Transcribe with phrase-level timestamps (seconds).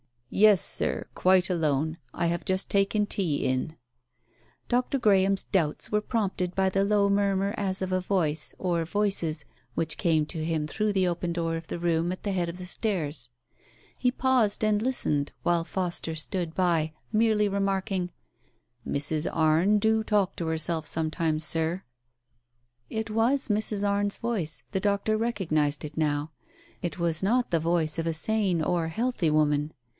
[0.33, 1.97] "Yes, Sir, quite alone.
[2.13, 3.75] I have just taken tea in."
[4.69, 4.97] Dr.
[4.97, 9.45] Graham's doubts were prompted by the low murmur as of a voice, or voices,
[9.75, 11.07] which came to him 1 Digitized by Google U4 TALES OF THE UNEASY through the
[11.07, 13.29] open door of the room at the head of the stairs.
[13.95, 18.09] He paused and listened while Foster stood by, merely remarking,
[18.87, 19.29] "Mrs.
[19.31, 21.83] Arne do talk to herself some times, Sir."
[22.89, 23.87] It was Mrs.
[23.87, 26.31] Arne's voice— the doctor recognized it now.
[26.81, 29.73] It was not the voice of a sane or healthy woman.